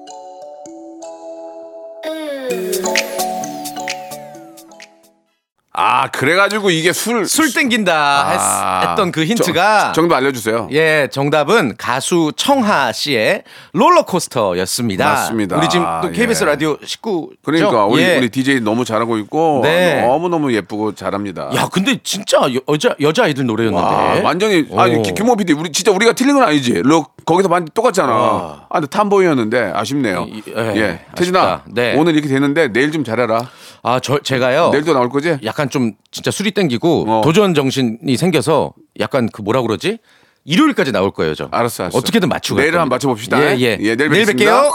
아, 5.83 6.09
그래가지고 6.11 6.71
이게 6.71 6.93
술. 6.93 7.25
술 7.27 7.53
땡긴다 7.55 7.93
아, 7.95 8.81
했, 8.91 8.97
던 8.97 9.11
그 9.13 9.25
힌트가 9.25 9.93
정, 9.95 10.05
정답 10.05 10.17
알려주세요. 10.17 10.69
예, 10.73 11.09
정답은 11.11 11.75
가수 11.79 12.33
청하 12.37 12.93
씨의 12.93 13.45
롤러코스터였습니다. 13.73 15.05
맞습니다. 15.05 15.57
우리 15.57 15.69
지금 15.71 15.87
또 16.03 16.09
예. 16.09 16.13
KBS 16.13 16.45
라디오 16.45 16.77
식구. 16.85 17.31
그러니까 17.43 17.87
우리, 17.87 18.03
예. 18.03 18.19
우리 18.19 18.29
DJ 18.29 18.61
너무 18.61 18.85
잘하고 18.85 19.17
있고 19.19 19.61
네. 19.65 20.03
너무 20.07 20.29
너무 20.29 20.53
예쁘고 20.53 20.95
잘합니다. 20.95 21.51
야, 21.55 21.69
근데 21.73 21.99
진짜 22.03 22.39
여- 22.55 22.61
여자 22.69 22.95
여자 23.01 23.25
아이들 23.25 23.47
노래였는데. 23.47 23.83
와, 23.87 24.21
완전히 24.23 24.67
아니. 24.77 25.03
기- 25.03 25.15
김호 25.15 25.35
PD 25.37 25.55
우리 25.55 25.73
진짜 25.73 25.91
우리가 25.93 26.13
틀린 26.13 26.35
건 26.35 26.45
아니지. 26.47 26.83
룩 26.85 27.11
거기서 27.25 27.49
완전 27.51 27.69
똑같잖아. 27.73 28.13
와. 28.13 28.61
아, 28.69 28.75
근데 28.81 28.87
탐보이였는데 28.89 29.73
아쉽네요. 29.75 30.27
이- 30.29 30.43
예, 30.55 30.77
예, 30.77 31.01
태진아. 31.17 31.63
네. 31.67 31.95
오늘 31.97 32.13
이렇게 32.15 32.29
되는데 32.29 32.69
내일 32.69 32.93
좀 32.93 33.03
잘해라. 33.05 33.49
아, 33.83 33.99
저 33.99 34.19
제가요. 34.19 34.69
내일도 34.73 34.93
나올 34.93 35.09
거지? 35.09 35.39
약간 35.43 35.70
좀 35.71 35.93
진짜 36.11 36.31
술이 36.31 36.51
땡기고 36.53 37.07
어. 37.09 37.21
도전 37.25 37.55
정신이 37.55 38.17
생겨서 38.17 38.75
약간 39.01 39.29
그 39.33 39.41
뭐라 39.43 39.63
그러지? 39.63 39.99
일요일까지 40.45 40.93
나올 40.93 41.11
거예요, 41.13 41.35
저. 41.35 41.49
알았어, 41.53 41.85
알았어. 41.85 41.99
어떻게든 41.99 42.29
맞추고. 42.29 42.57
갈 42.57 42.65
내일 42.67 42.75
한번. 42.79 42.97
맞춰봅시다. 42.97 43.41
예, 43.43 43.57
예. 43.59 43.79
예, 43.81 43.97
내일 43.97 44.11
내일. 44.11 44.27
뵐게요. 44.27 44.71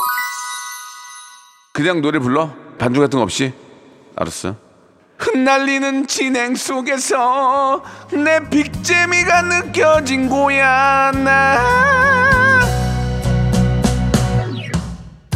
그냥 1.74 2.02
노래 2.02 2.20
불러? 2.20 2.52
반주 2.78 3.00
같은 3.00 3.18
거 3.20 3.24
없이? 3.24 3.52
알았어. 4.16 4.56
흩날리는 5.18 6.08
진행 6.08 6.56
속에서 6.56 7.84
내 8.12 8.40
빅재미가 8.50 9.44
느껴진 9.44 10.28
거야 10.30 11.12
나 11.12 11.58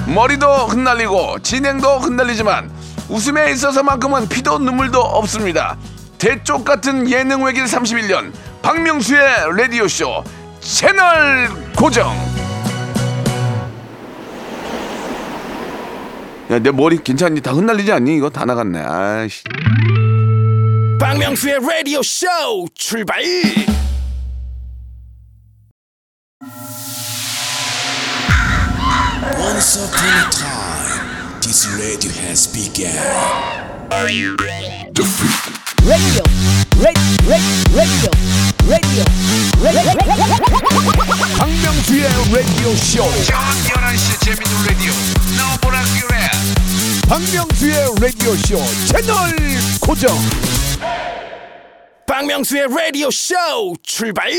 머리도 0.06 0.46
흩날리고 0.68 1.40
진행도 1.40 2.00
흩날리지만 2.00 2.70
웃음에 3.10 3.52
있어서만큼은 3.52 4.30
피도 4.30 4.60
눈물도 4.60 5.00
없습니다. 5.00 5.78
대쪽 6.18 6.64
같은 6.66 7.10
예능 7.10 7.44
외길 7.44 7.64
31년 7.66 8.32
박명수의 8.62 9.22
라디오 9.58 9.88
쇼 9.88 10.24
채널 10.60 11.50
고정. 11.76 12.12
야 16.52 16.60
내 16.60 16.72
머리 16.72 16.98
괜찮니? 17.04 17.42
다 17.42 17.52
흩날리지 17.52 17.92
않니? 17.92 18.16
이거 18.18 18.30
다 18.30 18.44
나갔네. 18.46 18.80
아이씨. 18.84 19.44
박명수의 21.00 21.60
라디오 21.62 22.02
쇼 22.04 22.26
출발 22.76 23.22
radio 32.00 32.12
has 32.22 32.48
begun. 32.48 32.96
Radio. 33.92 34.36
Radio. 35.84 36.24
Radio. 36.80 38.12
Radio. 38.68 39.04
박명수의 41.38 42.04
라디오 42.32 42.76
쇼. 42.76 43.04
저녁 43.26 43.42
11시 43.66 44.08
재밌는 44.24 44.52
라디오 44.68 44.94
너보라 45.38 45.84
그래 46.00 46.16
박명수의 47.10 47.76
라디오 48.00 48.36
쇼 48.36 48.64
채널 48.88 49.36
고정. 49.82 50.16
박명수의 52.08 52.68
라디오 52.70 53.12
쇼 53.12 53.36
출발 53.84 54.32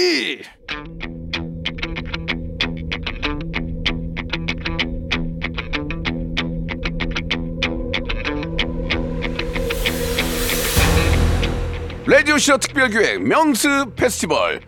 라디오쇼 12.14 12.56
특별기획 12.58 13.22
명스 13.22 13.68
페스티벌. 13.94 14.60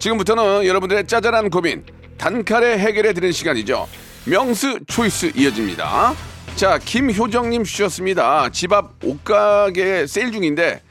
지금부터는 0.00 0.66
여러분들의 0.66 1.06
짜잘한 1.06 1.48
고민 1.48 1.84
단칼에 2.16 2.76
해결해 2.76 3.12
드리는 3.12 3.30
시간이죠. 3.30 3.88
명스 4.24 4.80
초이스 4.88 5.30
이어집니다. 5.36 6.12
자 6.56 6.76
김효정님 6.78 7.62
주셨습니다. 7.62 8.48
집 8.48 8.72
앞 8.72 8.94
옷가게 9.04 10.08
세일 10.08 10.32
중인데 10.32 10.82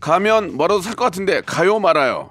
가면 0.00 0.56
뭐라도 0.56 0.80
살 0.80 0.94
것 0.96 1.04
같은데 1.04 1.42
가요 1.42 1.78
말아요 1.78 2.30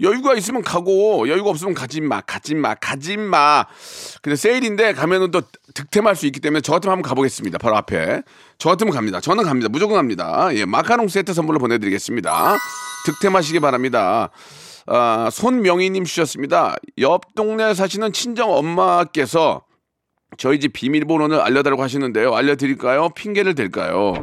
여유가 0.00 0.34
있으면 0.34 0.62
가고 0.62 1.28
여유가 1.28 1.50
없으면 1.50 1.74
가지 1.74 2.00
마, 2.00 2.20
가지 2.20 2.54
마, 2.54 2.74
가지 2.74 3.16
마. 3.16 3.64
근데 4.22 4.36
세일인데 4.36 4.92
가면은 4.94 5.30
또 5.30 5.42
득템할 5.74 6.14
수 6.14 6.26
있기 6.26 6.40
때문에 6.40 6.60
저 6.60 6.72
같으면 6.72 6.92
한번 6.92 7.08
가보겠습니다. 7.08 7.58
바로 7.58 7.76
앞에 7.76 8.22
저 8.58 8.68
같으면 8.70 8.92
갑니다. 8.94 9.20
저는 9.20 9.44
갑니다. 9.44 9.68
무조건 9.68 9.96
갑니다. 9.96 10.48
예, 10.52 10.64
마카롱 10.64 11.08
세트 11.08 11.34
선물로 11.34 11.58
보내드리겠습니다. 11.58 12.56
득템하시기 13.06 13.60
바랍니다. 13.60 14.30
아, 14.86 15.28
손명희님 15.30 16.04
주셨습니다. 16.04 16.76
옆 16.98 17.34
동네 17.34 17.74
사시는 17.74 18.12
친정 18.12 18.52
엄마께서 18.52 19.62
저희 20.36 20.60
집 20.60 20.72
비밀번호를 20.72 21.40
알려달라고 21.40 21.82
하시는데요. 21.82 22.34
알려드릴까요? 22.34 23.10
핑계를 23.10 23.54
댈까요? 23.54 24.14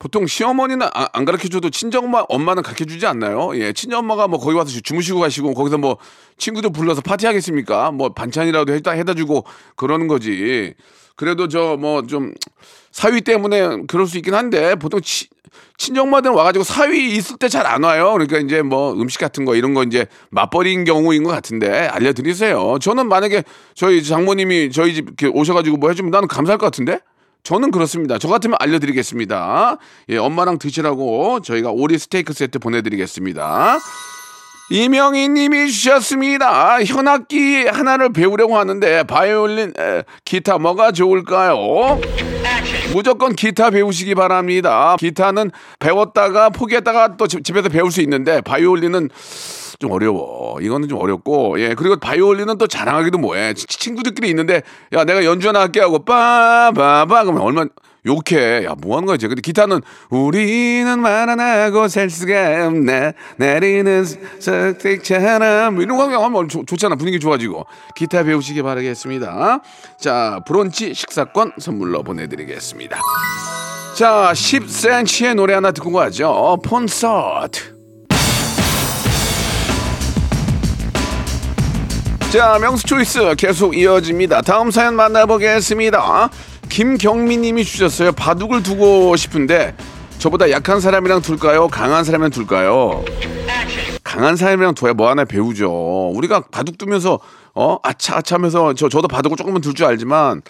보통 0.00 0.26
시어머니는 0.26 0.88
아- 0.94 1.08
안 1.12 1.24
가르쳐 1.26 1.46
줘도 1.48 1.68
친정엄마 1.68 2.24
엄마는 2.30 2.62
가르쳐 2.62 2.86
주지 2.86 3.06
않나요? 3.06 3.50
예, 3.54 3.72
친정엄마가 3.74 4.28
뭐 4.28 4.38
거기 4.40 4.56
와서 4.56 4.70
주무시고 4.82 5.20
가시고 5.20 5.52
거기서 5.52 5.76
뭐 5.76 5.98
친구들 6.38 6.70
불러서 6.72 7.02
파티하겠습니까? 7.02 7.90
뭐 7.92 8.08
반찬이라도 8.14 8.72
해다 8.72 8.92
해다 8.92 9.12
주고 9.14 9.44
그러는 9.76 10.08
거지. 10.08 10.72
그래도 11.16 11.48
저 11.48 11.76
뭐 11.76 12.06
좀 12.06 12.32
사위 12.90 13.20
때문에 13.20 13.82
그럴 13.88 14.06
수 14.06 14.16
있긴 14.16 14.34
한데 14.34 14.74
보통 14.74 15.02
치, 15.02 15.28
친정엄마들은 15.76 16.34
와가지고 16.34 16.64
사위 16.64 17.14
있을 17.14 17.36
때 17.36 17.48
잘 17.50 17.66
안 17.66 17.82
와요. 17.84 18.10
그러니까 18.14 18.38
이제 18.38 18.62
뭐 18.62 18.94
음식 18.94 19.18
같은 19.20 19.44
거 19.44 19.54
이런 19.54 19.74
거 19.74 19.82
이제 19.84 20.06
맛버린 20.30 20.84
경우인 20.84 21.24
것 21.24 21.30
같은데 21.30 21.68
알려드리세요. 21.88 22.78
저는 22.80 23.06
만약에 23.06 23.44
저희 23.74 24.02
장모님이 24.02 24.70
저희 24.72 24.94
집 24.94 25.08
오셔가지고 25.30 25.76
뭐 25.76 25.90
해주면 25.90 26.10
나는 26.10 26.26
감사할 26.26 26.56
것 26.56 26.64
같은데? 26.64 27.00
저는 27.42 27.70
그렇습니다. 27.70 28.18
저 28.18 28.28
같으면 28.28 28.56
알려드리겠습니다. 28.60 29.78
예, 30.10 30.16
엄마랑 30.16 30.58
드시라고 30.58 31.40
저희가 31.40 31.70
오리 31.70 31.98
스테이크 31.98 32.32
세트 32.32 32.58
보내드리겠습니다. 32.58 33.78
이명희 34.70 35.28
님이 35.30 35.70
주셨습니다. 35.70 36.82
현악기 36.84 37.66
하나를 37.66 38.12
배우려고 38.12 38.56
하는데 38.56 39.02
바이올린, 39.02 39.72
에, 39.76 40.04
기타 40.24 40.58
뭐가 40.58 40.92
좋을까요? 40.92 41.98
무조건 42.92 43.34
기타 43.34 43.70
배우시기 43.70 44.14
바랍니다. 44.14 44.96
기타는 44.98 45.50
배웠다가 45.78 46.50
포기했다가 46.50 47.16
또 47.16 47.26
집- 47.26 47.44
집에서 47.44 47.68
배울 47.68 47.90
수 47.92 48.00
있는데 48.00 48.40
바이올린은 48.40 49.08
좀 49.78 49.92
어려워. 49.92 50.60
이거는 50.60 50.88
좀 50.88 50.98
어렵고, 50.98 51.58
예. 51.60 51.74
그리고 51.74 51.96
바이올린은 51.96 52.58
또 52.58 52.66
자랑하기도 52.66 53.16
뭐해. 53.18 53.54
치- 53.54 53.66
친구들끼리 53.66 54.28
있는데, 54.28 54.60
야, 54.92 55.04
내가 55.04 55.24
연주 55.24 55.48
하나 55.48 55.60
할게 55.60 55.80
하고, 55.80 56.04
빠바바, 56.04 57.24
그러면 57.24 57.40
얼마, 57.40 57.64
욕해. 58.06 58.64
야, 58.64 58.74
뭐 58.80 58.96
하는 58.96 59.06
거지? 59.06 59.26
근데 59.28 59.40
기타는, 59.42 59.80
우리는 60.10 60.98
말 61.00 61.28
안 61.28 61.38
하고 61.38 61.86
살 61.88 62.08
수가 62.10 62.66
없나. 62.66 63.12
내리는 63.36 64.04
석택처럼. 64.40 65.80
이런 65.80 65.96
거 65.98 66.24
하면 66.24 66.48
좋- 66.48 66.66
좋잖아. 66.66 66.96
분위기 66.96 67.20
좋아지고. 67.20 67.66
기타 67.94 68.22
배우시기 68.22 68.62
바라겠습니다. 68.62 69.60
자, 70.00 70.40
브런치 70.46 70.94
식사권 70.94 71.52
선물로 71.58 72.02
보내드리겠습니다. 72.02 72.98
자, 73.96 74.30
10cm의 74.34 75.34
노래 75.34 75.54
하나 75.54 75.70
듣고 75.72 75.92
가죠. 75.92 76.58
콘서트. 76.66 77.74
자, 82.32 82.58
명수 82.60 82.86
초이스 82.86 83.34
계속 83.36 83.76
이어집니다. 83.76 84.42
다음 84.42 84.70
사연 84.70 84.94
만나보겠습니다. 84.94 86.30
김경민 86.70 87.42
님이 87.42 87.64
주셨어요. 87.64 88.12
바둑을 88.12 88.62
두고 88.62 89.16
싶은데 89.16 89.76
저보다 90.18 90.50
약한 90.50 90.80
사람이랑 90.80 91.20
둘까요? 91.20 91.68
강한 91.68 92.04
사람이랑 92.04 92.30
둘까요? 92.30 93.04
강한 94.04 94.36
사람이랑 94.36 94.74
둬야 94.74 94.94
뭐 94.94 95.10
하나 95.10 95.24
배우죠. 95.24 96.10
우리가 96.14 96.44
바둑 96.50 96.78
두면서 96.78 97.18
어 97.54 97.78
아차 97.82 98.18
아차 98.18 98.36
하면서 98.36 98.72
저 98.74 98.88
저도 98.88 99.08
바둑을 99.08 99.36
조금은 99.36 99.60
둘줄 99.60 99.84
알지만 99.84 100.42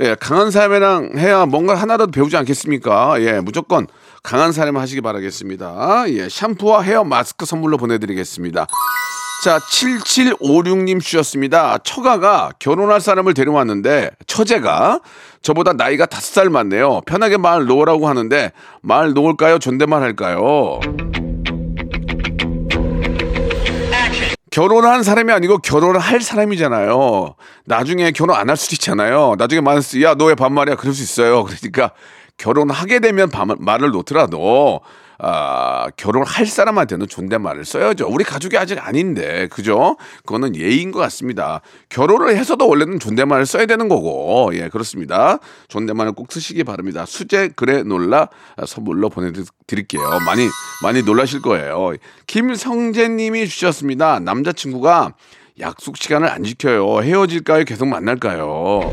예, 0.00 0.14
강한 0.18 0.50
사람이랑 0.50 1.12
해야 1.16 1.46
뭔가 1.46 1.74
하나라도 1.74 2.10
배우지 2.10 2.36
않겠습니까? 2.36 3.20
예, 3.20 3.40
무조건 3.40 3.86
강한 4.22 4.52
사람 4.52 4.76
하시기 4.76 5.00
바라겠습니다. 5.00 6.04
예, 6.08 6.28
샴푸와 6.28 6.82
헤어 6.82 7.04
마스크 7.04 7.44
선물로 7.44 7.76
보내드리겠습니다. 7.76 8.66
자, 9.42 9.58
7756님 9.58 11.00
주셨습니다. 11.00 11.78
처가가 11.78 12.50
결혼할 12.60 13.00
사람을 13.00 13.34
데려왔는데, 13.34 14.10
처제가 14.26 15.00
저보다 15.42 15.72
나이가 15.72 16.06
다섯 16.06 16.32
살 16.34 16.48
많네요. 16.50 17.00
편하게 17.06 17.38
말 17.38 17.64
놓으라고 17.64 18.08
하는데, 18.08 18.52
말 18.82 19.12
놓을까요? 19.14 19.58
존댓말 19.58 20.02
할까요? 20.02 20.78
결혼한 24.52 25.02
사람이 25.02 25.32
아니고 25.32 25.58
결혼을 25.58 25.98
할 25.98 26.20
사람이잖아요. 26.20 27.34
나중에 27.64 28.10
결혼 28.12 28.36
안 28.36 28.48
할 28.50 28.56
수도 28.56 28.74
있잖아요. 28.74 29.34
나중에 29.38 29.60
말했어. 29.62 30.00
야, 30.02 30.14
너 30.14 30.26
왜 30.26 30.34
반말이야? 30.34 30.76
그럴 30.76 30.92
수 30.94 31.02
있어요. 31.02 31.42
그러니까 31.44 31.92
결혼하게 32.36 33.00
되면 33.00 33.30
반- 33.30 33.56
말을 33.58 33.90
놓더라도 33.90 34.80
아, 35.24 35.86
결혼을 35.96 36.26
할 36.26 36.46
사람한테는 36.46 37.06
존댓말을 37.06 37.64
써야죠. 37.64 38.08
우리 38.08 38.24
가족이 38.24 38.58
아직 38.58 38.84
아닌데, 38.84 39.46
그죠? 39.52 39.96
그거는 40.26 40.56
예의인 40.56 40.90
것 40.90 40.98
같습니다. 40.98 41.60
결혼을 41.90 42.36
해서도 42.36 42.66
원래는 42.66 42.98
존댓말을 42.98 43.46
써야 43.46 43.66
되는 43.66 43.88
거고, 43.88 44.50
예, 44.54 44.68
그렇습니다. 44.68 45.38
존댓말을 45.68 46.12
꼭 46.12 46.32
쓰시기 46.32 46.64
바랍니다. 46.64 47.06
수제 47.06 47.50
그래 47.54 47.84
놀라 47.84 48.28
선물로 48.66 49.10
보내드릴게요. 49.10 50.02
많이, 50.26 50.48
많이 50.82 51.02
놀라실 51.02 51.40
거예요. 51.40 51.92
김성재 52.26 53.08
님이 53.10 53.46
주셨습니다. 53.46 54.18
남자친구가 54.18 55.14
약속 55.60 55.98
시간을 55.98 56.28
안 56.28 56.42
지켜요. 56.42 57.00
헤어질까요? 57.00 57.62
계속 57.62 57.86
만날까요? 57.86 58.92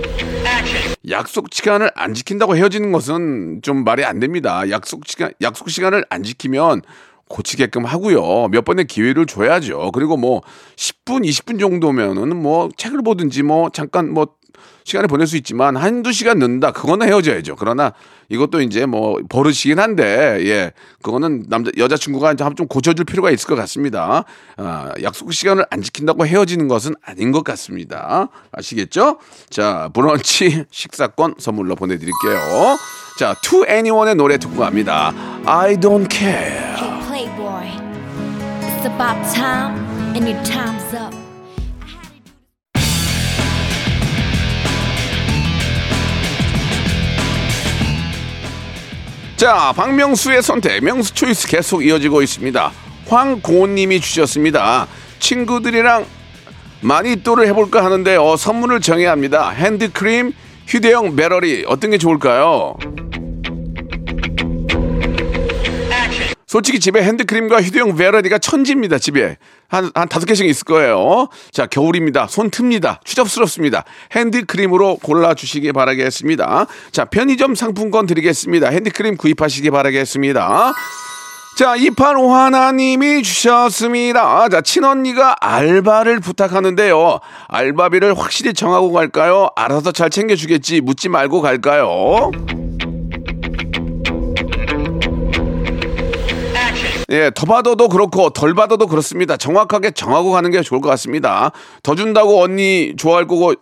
약속 1.10 1.48
시간을 1.52 1.92
안 1.96 2.14
지킨다고 2.14 2.56
헤어지는 2.56 2.92
것은 2.92 3.62
좀 3.62 3.84
말이 3.84 4.04
안 4.04 4.20
됩니다. 4.20 4.70
약속 4.70 5.08
시간 5.08 5.32
약속 5.42 5.70
시간을 5.70 6.06
안 6.10 6.24
지키면 6.24 6.82
고치게끔 7.30 7.86
하고요. 7.86 8.48
몇 8.50 8.66
번의 8.66 8.86
기회를 8.86 9.26
줘야죠. 9.26 9.92
그리고 9.94 10.18
뭐 10.18 10.42
10분, 10.76 11.26
20분 11.26 11.60
정도면은 11.60 12.36
뭐 12.36 12.70
책을 12.76 13.04
보든지 13.04 13.44
뭐 13.44 13.70
잠깐 13.70 14.12
뭐 14.12 14.28
시간을 14.84 15.08
보낼 15.08 15.28
수 15.28 15.38
있지만 15.38 15.76
한두 15.76 16.12
시간 16.12 16.40
늦는다. 16.40 16.72
그거는 16.72 17.08
헤어져야죠. 17.08 17.56
그러나 17.58 17.94
이것도 18.30 18.62
이제 18.62 18.86
뭐 18.86 19.20
버릇이긴 19.30 19.80
한데 19.80 20.40
예. 20.46 20.72
그거는 21.02 21.46
남자 21.48 21.72
여자친구가 21.78 22.36
좀 22.36 22.68
고쳐줄 22.68 23.06
필요가 23.06 23.32
있을 23.32 23.48
것 23.48 23.56
같습니다. 23.56 24.26
아, 24.58 24.92
약속 25.02 25.34
시간을 25.34 25.66
안 25.70 25.82
지킨다고 25.82 26.26
헤어지는 26.26 26.68
것은 26.68 26.96
아닌 27.04 27.32
것 27.32 27.44
같습니다. 27.44 28.30
아시겠죠? 28.52 29.20
자, 29.50 29.90
브런치 29.94 30.66
식사권 30.72 31.36
선물로 31.40 31.76
보내드릴게요. 31.76 32.78
자, 33.20 33.36
To 33.44 33.66
Anyone의 33.68 34.16
노래 34.16 34.38
듣고 34.38 34.58
갑니다. 34.58 35.14
I 35.46 35.76
don't 35.76 36.10
care. 36.10 36.80
Hey 40.30 41.29
자, 49.40 49.72
박명수의 49.74 50.44
선택, 50.44 50.84
명수 50.84 51.14
초이스 51.14 51.48
계속 51.48 51.86
이어지고 51.86 52.22
있습니다. 52.22 52.72
황고님이 53.08 54.02
주셨습니다. 54.02 54.86
친구들이랑 55.20 56.06
마니또를 56.82 57.48
해볼까 57.48 57.86
하는데 57.86 58.18
어, 58.18 58.36
선물을 58.36 58.82
정해야 58.82 59.12
합니다. 59.12 59.50
핸드크림, 59.52 60.34
휴대용 60.68 61.16
배러리 61.16 61.64
어떤 61.70 61.92
게 61.92 61.98
좋을까요? 61.98 62.76
솔직히 66.50 66.80
집에 66.80 67.04
핸드크림과 67.04 67.62
휴대용 67.62 67.96
배러리가 67.96 68.40
천지입니다, 68.40 68.98
집에. 68.98 69.38
한, 69.68 69.92
한 69.94 70.10
다섯 70.10 70.26
개씩 70.26 70.48
있을 70.48 70.66
거예요. 70.66 71.28
자, 71.52 71.68
겨울입니다. 71.68 72.26
손 72.28 72.50
틉니다. 72.50 72.98
추접스럽습니다. 73.04 73.84
핸드크림으로 74.16 74.98
골라 74.98 75.36
주시기 75.36 75.72
바라겠습니다. 75.74 76.66
자, 76.92 77.06
편의점 77.06 77.54
상품권 77.54 78.08
드리겠습니다. 78.08 78.70
핸드크림 78.70 79.18
구입하시기 79.18 79.70
바라겠습니다. 79.70 80.74
자, 81.56 81.76
이판오 81.76 82.34
하나님이 82.34 83.22
주셨습니다. 83.22 84.50
자, 84.50 84.62
친언니가 84.62 85.36
알바를 85.40 86.20
부탁하는데요. 86.20 87.20
알바비를 87.48 88.18
확실히 88.18 88.56
정하고 88.56 88.92
갈까요? 88.92 89.50
알아서 89.56 89.92
잘 89.92 90.10
챙겨주겠지. 90.10 90.82
묻지 90.82 91.10
말고 91.10 91.42
갈까요? 91.42 92.32
예, 97.12 97.32
더 97.34 97.46
받아도 97.46 97.90
그렇고 97.90 98.30
덜 98.30 98.54
받아도 98.54 98.88
그렇습니다. 98.88 99.36
정확하게 99.38 99.92
정하고 99.92 100.32
가는 100.32 100.52
게 100.52 100.62
좋을 100.62 100.82
것 100.82 100.90
같습니다. 100.90 101.52
더 101.84 101.96
준다고 101.96 102.42
언니 102.42 102.94
좋아할 102.98 103.28
거고 103.28 103.54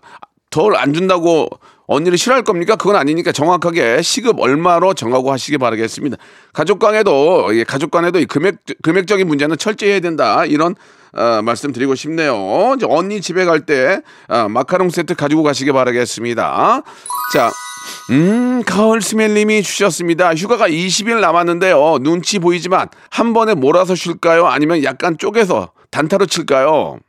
덜 0.49 0.75
안 0.75 0.93
준다고 0.93 1.49
언니를 1.87 2.17
싫어할 2.17 2.43
겁니까? 2.43 2.75
그건 2.75 2.97
아니니까 2.97 3.31
정확하게 3.31 4.01
시급 4.01 4.39
얼마로 4.39 4.93
정하고 4.93 5.31
하시기 5.31 5.57
바라겠습니다. 5.57 6.17
가족 6.51 6.79
간에도 6.79 7.55
예, 7.55 7.63
가족 7.63 7.91
간에도 7.91 8.19
이 8.19 8.25
금액 8.25 8.57
금액적인 8.81 9.27
문제는 9.27 9.57
철저히 9.57 9.91
해야 9.91 9.99
된다. 10.01 10.45
이런 10.45 10.75
어, 11.13 11.41
말씀드리고 11.41 11.95
싶네요. 11.95 12.73
이제 12.75 12.85
언니 12.89 13.21
집에 13.21 13.45
갈때 13.45 14.01
어, 14.27 14.47
마카롱 14.49 14.89
세트 14.89 15.15
가지고 15.15 15.43
가시기 15.43 15.71
바라겠습니다. 15.71 16.81
자, 17.33 17.51
음, 18.11 18.63
가을 18.65 19.01
스멜님이 19.01 19.63
주셨습니다. 19.63 20.33
휴가가 20.35 20.67
20일 20.67 21.19
남았는데요. 21.19 21.99
눈치 22.01 22.39
보이지만 22.39 22.87
한 23.09 23.33
번에 23.33 23.53
몰아서 23.53 23.95
쉴까요? 23.95 24.47
아니면 24.47 24.83
약간 24.83 25.17
쪼개서 25.17 25.71
단타로 25.91 26.25
칠까요? 26.25 26.99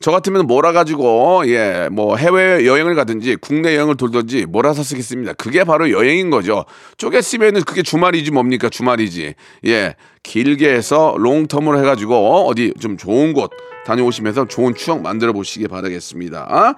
저 0.00 0.12
같으면 0.12 0.46
몰아가지고 0.46 1.42
예 1.48 1.88
뭐 1.90 2.16
해외 2.16 2.64
여행을 2.66 2.94
가든지 2.94 3.36
국내 3.36 3.74
여행을 3.76 3.96
돌든지 3.96 4.46
몰아서 4.46 4.82
쓰겠습니다. 4.82 5.32
그게 5.34 5.64
바로 5.64 5.90
여행인 5.90 6.30
거죠. 6.30 6.64
쪼개 6.96 7.20
쓰면은 7.20 7.62
그게 7.62 7.82
주말이지 7.82 8.30
뭡니까 8.30 8.68
주말이지. 8.68 9.34
예 9.66 9.94
길게 10.22 10.70
해서 10.72 11.14
롱텀으로 11.18 11.78
해가지고 11.80 12.46
어디 12.46 12.72
좀 12.78 12.96
좋은 12.96 13.32
곳 13.32 13.50
다녀오시면서 13.86 14.46
좋은 14.48 14.74
추억 14.74 15.00
만들어 15.02 15.32
보시기 15.32 15.66
바라겠습니다. 15.66 16.74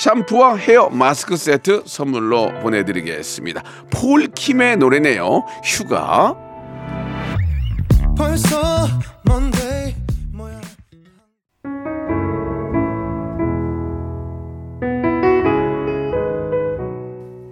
샴푸와 0.00 0.56
헤어 0.56 0.88
마스크 0.88 1.36
세트 1.36 1.82
선물로 1.84 2.58
보내드리겠습니다. 2.60 3.62
폴킴의 3.90 4.78
노래네요. 4.78 5.44
휴가. 5.62 6.34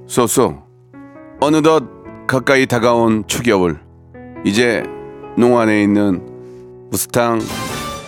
쏘쏘 0.07 0.63
어느덧 1.41 1.85
가까이 2.27 2.65
다가온 2.65 3.25
초겨울 3.27 3.79
이제 4.47 4.83
농안에 5.37 5.83
있는 5.83 6.89
무스탕 6.91 7.41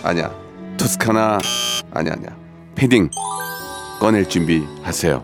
아니야. 0.03 0.31
토스카나 0.79 1.37
아니야 1.93 2.13
아니야. 2.13 2.35
패딩 2.73 3.11
꺼낼 4.01 4.27
준비하세요. 4.27 5.23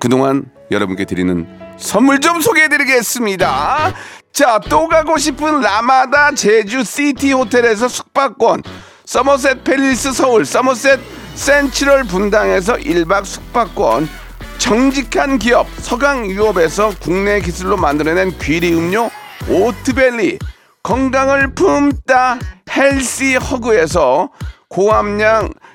그동안 0.00 0.46
여러분께 0.72 1.04
드리는 1.04 1.46
선물 1.78 2.18
좀 2.18 2.40
소개해드리겠습니다. 2.40 3.94
자, 4.32 4.58
또 4.68 4.88
가고 4.88 5.16
싶은 5.16 5.60
라마다 5.60 6.32
제주 6.32 6.82
시티 6.82 7.30
호텔에서 7.30 7.86
숙박권, 7.86 8.64
서머셋 9.04 9.62
팰리스 9.62 10.12
서울, 10.12 10.44
서머셋 10.44 10.98
센트럴 11.36 12.02
분당에서 12.02 12.74
1박 12.74 13.24
숙박권, 13.24 14.08
정직한 14.58 15.38
기업 15.38 15.68
서강유업에서 15.78 16.94
국내 17.00 17.40
기술로 17.40 17.76
만들어낸 17.76 18.36
귀리 18.40 18.74
음료 18.74 19.08
오트벨리, 19.48 20.40
건강을 20.82 21.54
품다 21.54 22.40
헬시 22.76 23.36
허그에서 23.36 24.30
고함량 24.68 25.50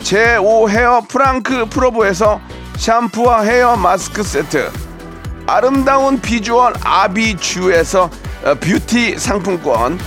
제5 0.00 0.68
헤어 0.70 1.00
프랑크 1.08 1.66
프로보에서 1.70 2.40
샴푸와 2.76 3.42
헤어 3.42 3.76
마스크 3.76 4.22
세트 4.22 4.70
아름다운 5.46 6.20
비주얼 6.20 6.74
아비주에서 6.82 8.10
어, 8.44 8.54
뷰티 8.54 9.18
상품권 9.18 9.98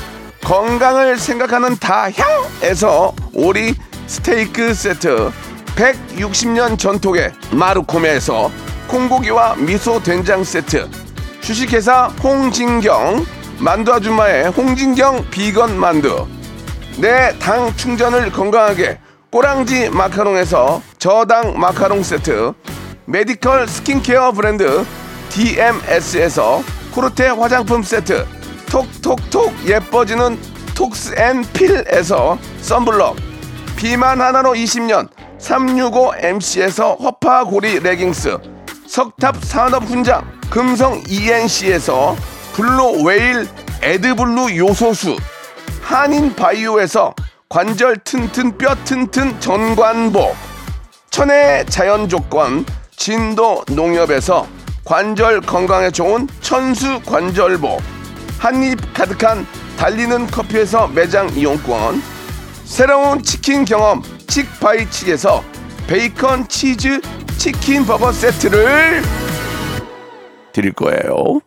건강을 0.43 1.17
생각하는 1.17 1.77
다향에서 1.77 3.13
오리 3.33 3.75
스테이크 4.07 4.73
세트 4.73 5.31
160년 5.75 6.77
전통의 6.79 7.31
마루코메에서 7.51 8.51
콩고기와 8.87 9.55
미소 9.55 10.01
된장 10.01 10.43
세트 10.43 10.89
주식회사 11.41 12.05
홍진경 12.23 13.25
만두 13.59 13.93
아줌마의 13.93 14.49
홍진경 14.49 15.27
비건 15.29 15.79
만두. 15.79 16.27
내 16.97 17.31
당 17.39 17.73
충전을 17.75 18.31
건강하게 18.31 18.99
꼬랑지 19.31 19.89
마카롱에서 19.89 20.81
저당 20.97 21.57
마카롱 21.57 22.03
세트 22.03 22.51
메디컬 23.05 23.65
스킨케어 23.65 24.33
브랜드 24.33 24.85
DMS에서 25.29 26.61
코르테 26.93 27.29
화장품 27.29 27.81
세트 27.81 28.25
톡톡톡 28.69 29.65
예뻐지는 29.65 30.37
톡스앤필에서 30.75 32.37
썬블럭 32.59 33.15
비만 33.77 34.19
하나로 34.19 34.51
20년 34.51 35.07
365MC에서 35.39 36.99
허파고리 36.99 37.79
레깅스 37.79 38.37
석탑 38.85 39.45
산업 39.45 39.83
훈장 39.83 40.29
금성 40.49 41.01
ENC에서 41.07 42.17
블루 42.53 43.03
웨일 43.05 43.47
에드블루 43.81 44.57
요소수 44.57 45.15
한인 45.81 46.35
바이오에서 46.35 47.15
관절 47.51 47.97
튼튼 48.05 48.57
뼈 48.57 48.73
튼튼 48.85 49.37
전관복 49.41 50.37
천혜 51.09 51.65
자연 51.65 52.07
조건 52.07 52.65
진도 52.95 53.65
농협에서 53.67 54.47
관절 54.85 55.41
건강에 55.41 55.91
좋은 55.91 56.29
천수 56.39 57.01
관절복 57.01 57.81
한입 58.39 58.93
가득한 58.93 59.45
달리는 59.77 60.27
커피에서 60.27 60.87
매장 60.87 61.29
이용권 61.35 62.01
새로운 62.63 63.21
치킨 63.21 63.65
경험 63.65 64.01
칙바이칙에서 64.27 65.43
베이컨 65.87 66.47
치즈 66.47 67.01
치킨 67.37 67.85
버거 67.85 68.13
세트를 68.13 69.01
드릴 70.53 70.71
거예요. 70.71 71.41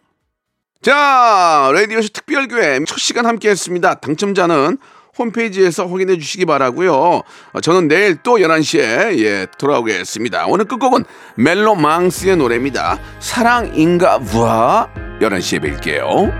자, 0.83 1.71
라디오쇼 1.73 2.09
특별교회 2.09 2.81
첫 2.87 2.99
시간 2.99 3.25
함께 3.25 3.49
했습니다. 3.49 3.95
당첨자는 3.95 4.77
홈페이지에서 5.19 5.87
확인해 5.87 6.19
주시기 6.19 6.45
바라고요. 6.45 6.95
어, 6.95 7.61
저는 7.61 7.89
내일 7.89 8.17
또 8.23 8.37
11시에 8.37 9.19
예, 9.21 9.47
돌아오겠습니다. 9.59 10.47
오늘 10.47 10.65
끝곡은 10.67 11.05
멜로망스의 11.37 12.37
노래입니다. 12.37 12.99
사랑인가 13.21 14.19
부하 14.19 14.89
11시에 15.21 15.61
뵐게요. 15.63 16.33